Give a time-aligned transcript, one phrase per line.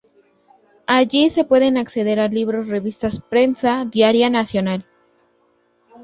[0.87, 4.83] Allí se puede acceder a libros, revistas, prensa diaria nacional.